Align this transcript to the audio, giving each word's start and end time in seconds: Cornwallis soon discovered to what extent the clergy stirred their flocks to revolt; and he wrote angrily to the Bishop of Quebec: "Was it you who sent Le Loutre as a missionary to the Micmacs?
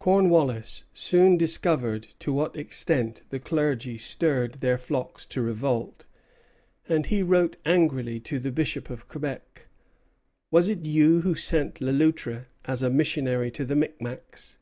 Cornwallis 0.00 0.82
soon 0.92 1.36
discovered 1.36 2.08
to 2.18 2.32
what 2.32 2.56
extent 2.56 3.22
the 3.30 3.38
clergy 3.38 3.96
stirred 3.96 4.54
their 4.54 4.76
flocks 4.76 5.24
to 5.26 5.40
revolt; 5.40 6.04
and 6.88 7.06
he 7.06 7.22
wrote 7.22 7.56
angrily 7.64 8.18
to 8.18 8.40
the 8.40 8.50
Bishop 8.50 8.90
of 8.90 9.06
Quebec: 9.06 9.68
"Was 10.50 10.68
it 10.68 10.84
you 10.84 11.20
who 11.20 11.36
sent 11.36 11.80
Le 11.80 11.92
Loutre 11.92 12.46
as 12.64 12.82
a 12.82 12.90
missionary 12.90 13.52
to 13.52 13.64
the 13.64 13.76
Micmacs? 13.76 14.58